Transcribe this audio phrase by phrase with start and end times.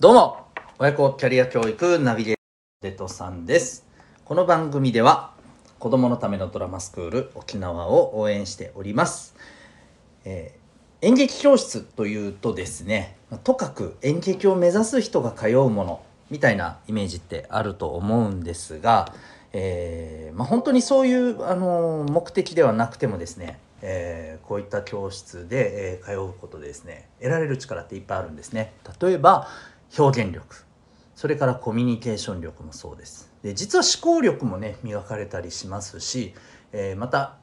[0.00, 0.46] どうも、
[0.78, 2.36] 親子キャリア教育ナビゲー
[2.82, 3.84] ターデトさんです。
[4.24, 5.32] この番組では、
[5.80, 9.34] 子供のためのドラマスクール沖縄を応援しております。
[10.24, 10.58] えー
[11.08, 19.12] 演劇教室というとですね、とかく演劇を目指す人が通うものみたいなイメージってあると思うんですが、
[19.52, 28.72] えーまあ、本当にそういう、あのー目的ではなくてもですね、えーこういった教室で、えー通うことでですね得られる力っていっぱいあるんですね。
[29.00, 29.48] 例えば
[29.96, 30.64] 表現力
[31.14, 33.32] それからコミュニケーション力もそうです。
[33.42, 36.34] で実は思考力もね磨かれたりしますし、
[36.72, 37.38] えーまた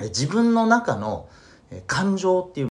[0.00, 1.28] 自分の中の
[1.70, 2.68] え感情っていう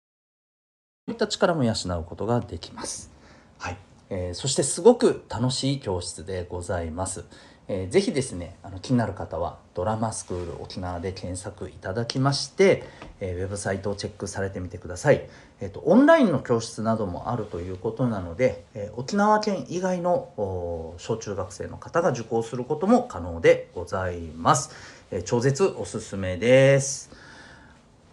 [1.07, 3.11] そういった力も養うことができます。
[3.57, 3.77] はい、
[4.09, 7.25] えーそしてすごく楽しい教室でございます。
[7.67, 12.83] えーぜひですねあの気になる方はドラマスクール沖縄で検索いただきまして、
[13.19, 15.27] えーウェブサイトをチェックされてみてください。
[15.61, 20.29] えっ、とオンラインの教室などもあるということなので、えー沖縄県以外の
[20.97, 24.71] 小中学生の方が受講することも可能でございます。
[25.11, 27.11] え超絶おすすめです。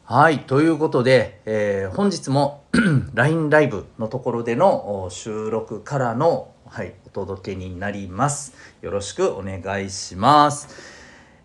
[0.05, 0.40] はい。
[0.40, 2.64] ということで、え本日も
[3.14, 8.54] LINE ライブのところでの収録からの、はい、お届けになります。
[8.80, 10.68] よろしくお願いします。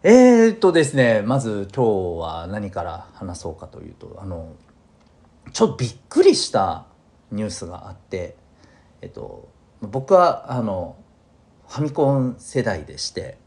[0.01, 4.55] えー、っとですね、まず今日は何から話そうかというと、あの、
[5.51, 6.85] ちょっとびっくりした
[7.33, 8.37] ニュースがあって、
[9.01, 9.49] えっと、
[9.81, 10.95] 僕は、あの、
[11.67, 13.37] ファミコン世代でして、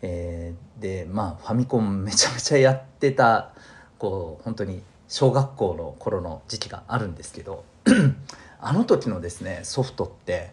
[0.00, 3.50] えーでまあファミコンめちゃめちゃやってた
[3.98, 7.64] こう本当に小学校の頃の時期があるんですけど
[8.60, 10.52] あの時のですねソフトって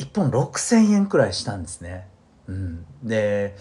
[0.00, 2.06] 1本6,000円くらいしたんですね。
[2.48, 3.54] うん、で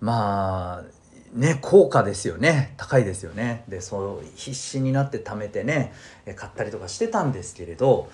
[0.00, 5.92] まあね高価ですよね高いですよねでそう必死になって貯めてね
[6.36, 8.08] 買ったりとかしてたんですけれど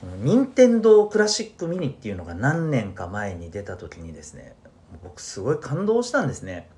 [0.00, 4.54] この任天堂クラシックミニっていうのが何年か前に出た時にですね
[5.02, 6.68] 僕すごい感動したんですね。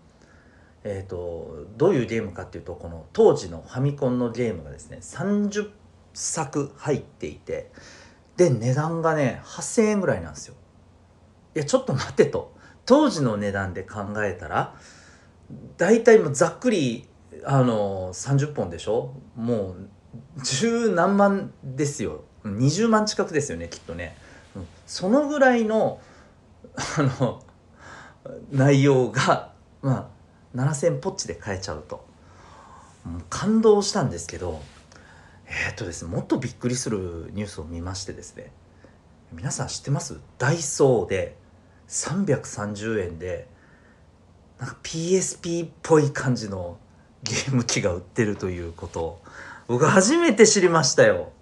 [0.87, 5.71] えー、とどういうゲームかっていうとこの当時のファミコンのゲームがですね30
[6.12, 7.71] 作入っていて
[8.37, 10.55] で値段がね8,000円ぐらいなんですよ。
[11.55, 12.53] いやちょっと待ってと。
[12.87, 14.75] 当時の値段で考えたら
[15.78, 17.09] 大体もうざっくり
[17.45, 19.15] あの30本でしょ？
[19.37, 19.89] もう
[20.43, 22.25] 十何万ですよ。
[22.45, 24.17] 20万近くですよねきっとね。
[24.87, 26.01] そのぐらいの
[26.99, 27.43] あの
[28.51, 30.11] 内容がま
[30.55, 32.05] あ7,000ポッチで買えちゃうと。
[33.28, 34.62] 感動したんですけど
[35.47, 38.50] えーっとですねもっとびっくりするニュースを見ましてですね
[39.32, 40.21] 皆さん知ってます？
[40.38, 41.37] ダイソーで
[41.88, 43.49] 330円で
[44.59, 46.78] なんか PSP っぽい感じの
[47.25, 49.21] ゲーム機が売ってるということ。
[49.66, 51.33] 僕初めて知りましたよ。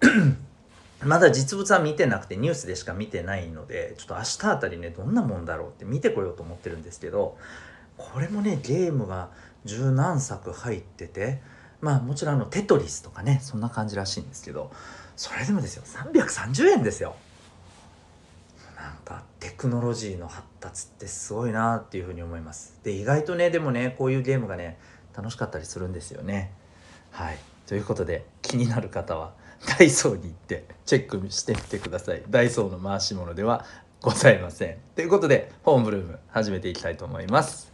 [1.02, 7.36] まだ実物は見てなくてニュースでしか見てないのでちょっと明日あたりねどんなもんだろうって見てこようと思ってるんですけど
[7.96, 9.30] これもねゲームが
[9.64, 11.40] 十何作入ってて
[11.84, 14.72] まあもちろんあのテトリスとかねそんな感じらしいんですけど
[15.16, 17.14] それでもですよ330円ですよ。
[18.74, 22.80] なんかテクノロジーの発達ってすごいなっていうふうに思います。
[22.82, 24.78] で意外とねでもねこういうゲームがね
[25.14, 26.52] 楽しかったりするんですよね。
[27.10, 27.38] はい。
[27.66, 29.34] ということで気になる方は
[29.78, 32.22] ダイソーに行ってチェックしてみてください。
[32.30, 33.66] ダイソーの回し物では
[34.00, 34.78] ございません。
[34.96, 37.73] ということでホームルーム始めていきたいと思います。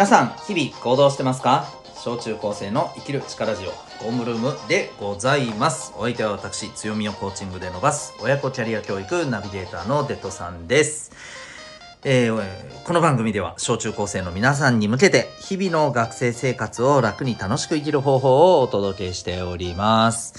[0.00, 1.66] 皆さん日々行動してますか？
[2.02, 3.70] 小中高生の生きる力ジオ
[4.02, 5.92] ホームルームでございます。
[5.94, 11.12] お相手は私強みをコーチングで伸ばす親子キャリア教育ナビゲーターのデトさんです。
[12.02, 20.32] えーこの番組では小中高生の皆さんに向けて日々の学生生活を楽に楽しく生きる方法をお届けしております。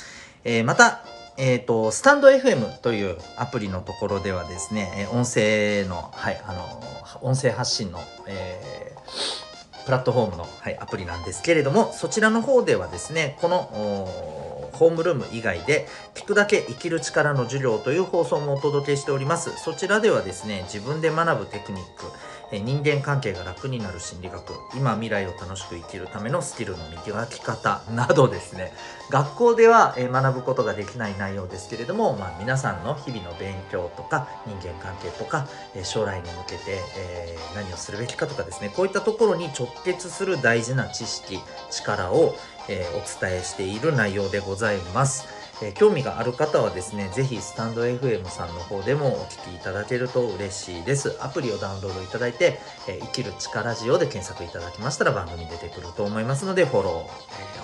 [0.43, 1.05] えーまた、
[1.37, 6.83] えっ、と、スタンド FM というアプリのところではですね、音声の、はい、あの、
[7.21, 9.40] 音声発信の、えー
[9.85, 14.40] プラットフォームの、はい、アプリなんですけれども、そちらの方ではですね、この、
[14.81, 19.55] ホームルーム以外で、聞くだけ生きる力の授業という放送もお届けしております。
[19.63, 22.05] そちらではですね、自分で学ぶテクニック、
[22.51, 28.73] え人間関係が楽になる心理学、今未来を楽しく生きるためのスキルの磨き方 などですね、
[29.11, 41.39] 学校では、え学ぶことができない内容ですけれども、まあ、皆さんの日々の勉強とか人間関係とか、え将来に向けて、え何をするべきかとかですねこういったところに直結する大事な知識
[41.69, 42.33] 力を、
[42.67, 45.41] えー、お伝えしている内容でございます。
[45.63, 51.15] え、興味がある方はですね、ぜひスタンド FM さんの方でもお聞きいただけると嬉しいです。
[51.21, 57.09] アプリをダウンロードいただいて、え、生きる力ジオで検索いただきましたら番組出てくると思いますので、フォロ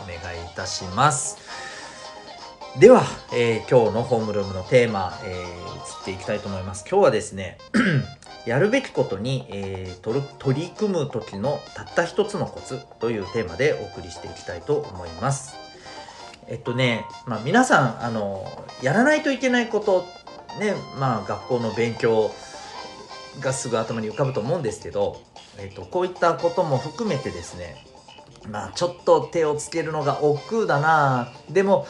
[0.06, 1.38] ー、え、お願いいたします。
[2.78, 3.04] では、
[3.34, 5.44] え、今日のホームルームのテーマ、えー、移
[6.02, 6.86] っていきたいと思います。
[6.88, 7.58] 今日はですね、
[8.48, 15.58] やるべきことに、えー、取り組む時のたった一つのコツというテーマでお送りしていきたいと思います。
[16.48, 20.06] えっとね、まあ、皆さん、あの、やらないといけないこと、
[20.62, 22.32] ね、まあ、学校の勉強
[23.42, 25.22] がすぐ頭に浮かぶと思うんですけど、
[25.58, 27.84] えっと、こういったことも含めてですね、
[28.50, 31.86] まあ、ちょっと手をつけるのが億劫だなでも、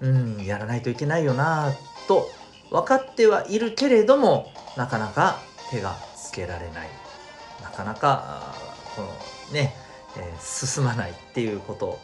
[0.00, 1.72] うん、やらないといけないよな
[2.06, 2.28] と
[2.70, 5.40] 分かってはいるけれども、なかなか
[5.72, 6.88] 手がつけられない。
[7.62, 8.54] なかなか、
[8.94, 9.08] この
[9.52, 9.74] ね、
[10.18, 11.98] えー、進まないっていうこと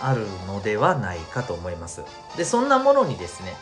[0.00, 2.02] あるのではないかと思います。
[2.36, 3.54] で、そんなものにですね、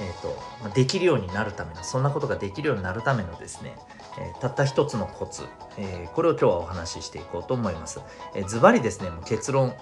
[0.00, 3.76] え、ー、と、できるようになるための、そんなことができるようになるためのですね、
[4.18, 5.44] えー、たった一つのコツ、
[5.76, 8.00] えー、これを今日はお話ししていこうと思います。
[8.34, 9.74] えズバリですね、もう結論、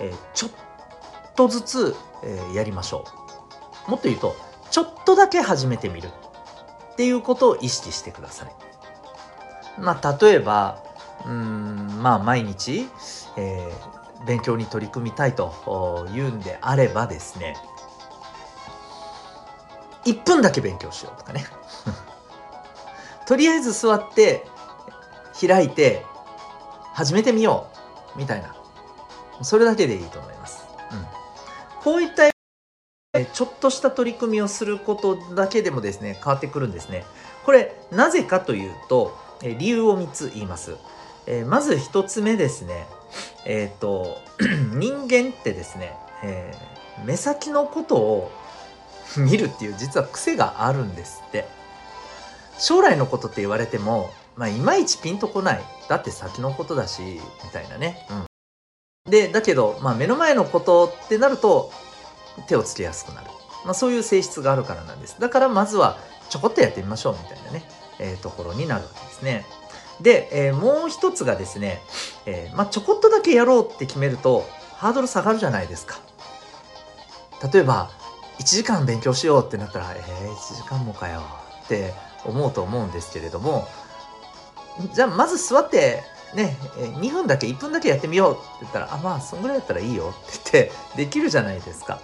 [0.00, 0.50] えちょっ
[1.36, 3.04] とずつ、えやりましょ
[3.86, 3.90] う。
[3.90, 4.34] もっと言うと、
[4.70, 6.10] ちょっとだけ始めてみる
[6.94, 8.54] っていうことを意識してください。
[9.78, 10.82] まあ、例えば、
[11.26, 12.88] うん、まあ、毎日、
[13.36, 17.56] えー、勉強に取り組みたいというんであればですね
[20.04, 21.44] 1分だけ勉強しようとかね。
[23.26, 24.46] とりあえず座って
[25.40, 26.06] 開いて
[26.92, 27.66] 始めてみよ
[28.14, 28.54] うみたいな。
[29.42, 31.06] それだけでいいと思います、うん、
[31.82, 32.33] こういった
[33.32, 37.04] ちょっとした取り組みをすることだけでもですね変わってくるんですね。
[37.44, 40.76] これなぜかというと理由を3つ言います。
[41.46, 42.86] まず1つ目ですね。
[43.44, 44.18] えっ、ー、と
[44.74, 48.30] 人間ってですね、えー、目先のことを
[49.16, 51.46] 見るっていう実は癖があるんですって。
[52.58, 55.62] 将来のことって言われてもまあいまいちピンとこない。
[55.88, 61.70] だって先のことだしみたいなね、うん、でだけど、まあ、目の前のことってなると
[62.46, 63.28] 手をつけやすくなる、
[63.64, 65.98] まあ、そういう性質があるからなんですだからまずは
[66.28, 67.64] ちょこっとやってみましょうみたいなね、
[67.98, 69.44] えー、ところになるわけですね
[70.00, 71.80] で、えー、もう一つがですね、
[72.26, 74.44] えー、まあ、ちょこっとだけやろうって決めると
[74.76, 75.98] ハードル下がるじゃないですか。
[77.52, 77.90] 例えば、
[78.38, 81.22] 1時間勉強しようってなったら、えー、1時間もかよ
[81.64, 81.94] って
[82.24, 83.68] 思うと思うんですけれども、
[84.92, 86.02] じゃあまず座って、
[86.34, 92.00] ね、2分だけ、1分だけやってみようって言ったら、あ、まあ、そんぐらいだったらいいよって言ってできるじゃないですか。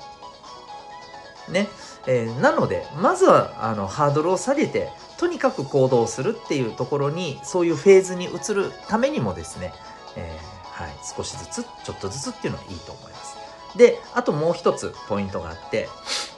[1.51, 1.69] ね。
[2.07, 9.75] えー、なので、まずは、あの、ハードルを下げて、とにかく行動するっていうところにそういうフェーズに移るためにもですね、
[10.17, 13.37] えー、はい、少しずつちょっとずつっていうのはいいと思います。
[13.77, 15.91] であともう一つポイントがあって、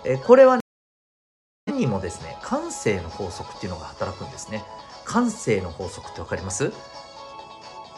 [0.04, 0.62] えー、これは、ね、
[1.72, 4.64] にもですね感性の法則っていうのが働くんですね。
[5.04, 6.72] 感性の法則って分かります？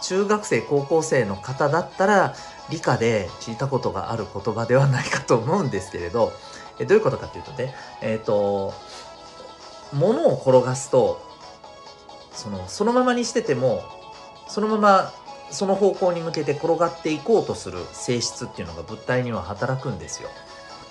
[0.03, 2.35] 中学生高校生の方だったら
[2.71, 6.35] 理科で聞いたことがある言葉ではないかと思うんですけれど、
[6.79, 8.75] えどういうことかっていうとね、えっ、ー、と
[9.93, 11.23] 物を転がすと
[12.33, 13.85] そのそのままにしてても
[14.49, 15.13] そのまま
[15.51, 20.29] その方向に向けて転がっていこうとする性質っていうのが物体には働くんですよ。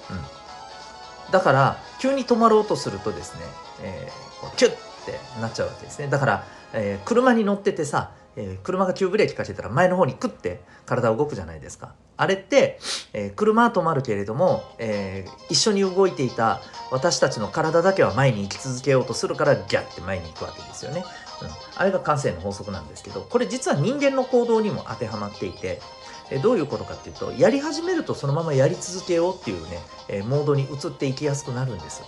[0.10, 3.42] うん、だから急に止まろうとするとですね、
[3.82, 6.08] えー、キュッってなっちゃうわけですね。
[6.08, 6.44] だから、
[6.74, 11.94] えー、車に乗っててさえー、車が急ブレーキかけたら前の方にクッて体動くじゃないですか。
[12.16, 12.80] あれって、
[13.14, 21.04] えー、車は止まるけれども、えー、一緒に動いていた私たちの体だけは前に行き続けようとするからギャッて前に行くわけですよね。
[21.42, 25.82] うん、あれが感性の法則なんですけどこれ実は人間の行動にも当てはまっていて、
[26.30, 32.04] えどういうことかっていうとやり始めるとそのままやり続けようっていうね、えモードに移っていきやすくなるんです。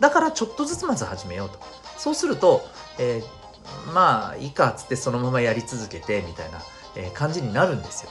[0.00, 1.58] だからちょっとずつまず始めようと。
[1.96, 2.62] そうすると、
[2.98, 3.22] え
[3.94, 6.60] まあいいかっつってそのままやり続けてみたいな、
[6.96, 8.10] え、感じになるんですよ。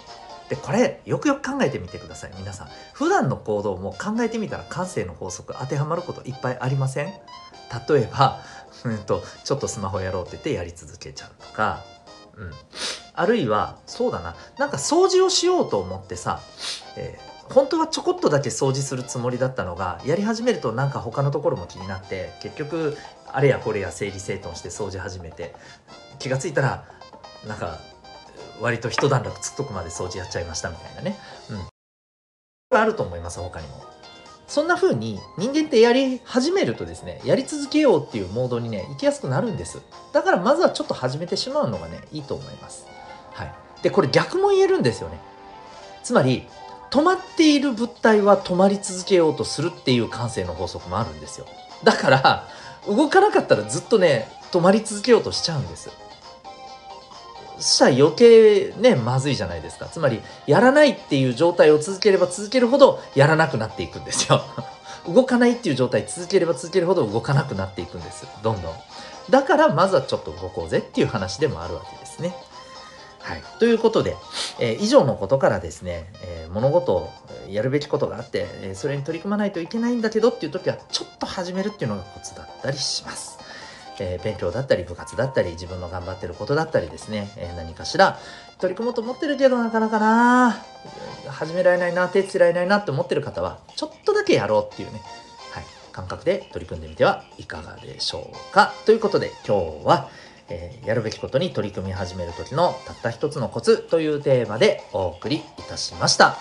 [0.51, 2.31] でこれよくよく考えてみてください。
[2.37, 2.67] 皆さん。
[2.91, 7.13] 普段の行動も考えてみたら感性の法則当てはまることいっぱいありません？
[7.87, 8.41] 例えば、
[8.83, 11.85] うんと、ちょっとスマホやろうって言ってやり続けちゃうとか、
[12.35, 12.51] うん、
[13.13, 14.35] あるいはそうだな。
[14.57, 16.41] なんか掃除をしようと思ってさ、
[16.97, 22.97] えー、本当はちょこっとだけ掃除するつもりだったのがやり始めるとなんか他のところも気になって結局
[23.31, 25.55] あれやこれや整理整頓して掃除始めて
[26.19, 26.83] 気が付いたら
[27.47, 27.79] なんか
[28.61, 31.17] 割と一段落つくとこまで掃除やっちゃいましたみたいなね。
[31.49, 32.77] うん。
[32.77, 33.83] あると思います、他にも。
[34.47, 39.81] そんな風に人間ってやり始めるとですね、やり続けようっていうモードにね、行きやすくなるんです。
[40.13, 42.85] だからまずはちょっと始めてしまうのがね、いいと思います。
[43.31, 43.53] はい。
[43.81, 45.19] で、これ逆も言えるんですよね。
[46.03, 46.47] つまり、
[46.91, 51.47] 止まっている物体は止まり続けようとするっていう感性の法則もあるんですよ
[51.85, 52.47] だから
[52.85, 55.89] 動かなかったらずっとね止まり続けようとしちゃうんです
[57.61, 59.85] したら余計ねまずいじゃないですか。
[59.87, 64.41] つまりやらないっていう状態を続ければ続けるほどやらなくなっていくんですよ。
[65.07, 68.73] 動かないっていう状態続ければ続けるほど動かなくなっていくんですどんどん。
[69.29, 72.35] だからまずはちょっと動こうぜっていう話でもあるわけですね。
[73.19, 74.17] はい、ということで、
[74.59, 77.09] えー、以上のことからですね、えー、物事を
[77.49, 83.40] やるべきことがあって、えー、それに取り組まないといけないんだけどっていう時はちょっと始めるっていうのがコツだったりします。
[84.01, 88.17] え勉強だったり部活だったり自分の頑張ってることだったりですね、え何かしら
[88.59, 90.57] 取り組もうと思ってるけどなかなかな。
[91.29, 95.01] 始められないな手つられないなって思ってる方はちょっとだけやろうっていうね、
[95.51, 98.73] はい、感覚で取り組んでみてはいかがでしょうか。
[98.85, 100.09] ということで今日は
[100.53, 106.35] えー、やるべきことに取り組み始める時のたった一つのコツというテーマでお送りいたしました。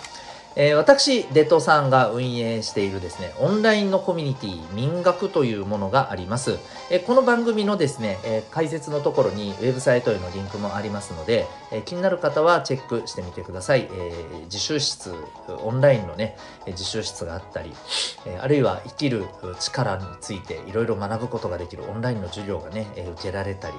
[0.57, 6.59] えー、私、デトさんが運営しているですね、オンラインのコミュニティ、民学というものがあります。
[6.90, 13.88] えー、この番組のですね、えー、解説のところにウェブサイトへのリンクもありますので、え気になる方はチェックしてみてください。
[13.92, 14.12] え
[14.45, 15.14] 自習室、
[15.62, 17.73] オンラインのね、自習室があったり、
[18.26, 19.26] えあるいは生きる
[19.61, 23.75] 力についていろいろ学ぶことができるオンラインの授業がね、え受けられたり、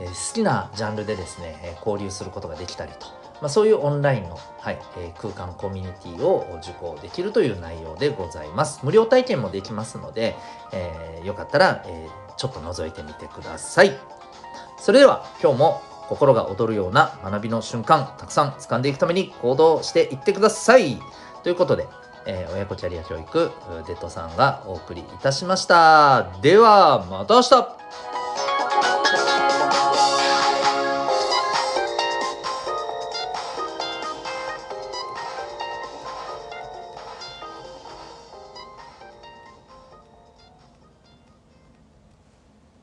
[0.00, 8.80] え好きなジャンルでですね、交流することができたりと、まあ、そういうオンラインの、はいえー、空間コミュニティを受講できるという内容でございます。
[8.82, 10.36] 無料体験もできますので、
[10.72, 13.96] えー、よかったら、えー、ちょっと覗いてみてください。
[14.78, 20.98] それでは今日も心が躍るような学びの瞬間たくさん掴んでいくために行動していってください。
[21.42, 21.88] ということで、
[22.26, 23.50] えー、親子キャリア教育
[23.86, 26.28] デッドさんがお送りいたしました。
[26.42, 28.25] ではまた明日